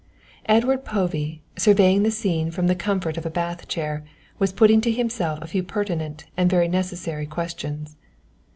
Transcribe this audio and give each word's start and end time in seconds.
Edward 0.47 0.83
Povey, 0.83 1.43
surveying 1.55 2.01
the 2.01 2.09
scene 2.09 2.49
from 2.49 2.65
the 2.65 2.73
comfort 2.73 3.17
of 3.17 3.25
a 3.27 3.29
bath 3.29 3.67
chair, 3.67 4.03
was 4.39 4.51
putting 4.51 4.81
to 4.81 4.91
himself 4.91 5.37
a 5.43 5.45
few 5.47 5.61
pertinent 5.61 6.25
and 6.35 6.49
very 6.49 6.67
necessary 6.67 7.27
questions. 7.27 7.97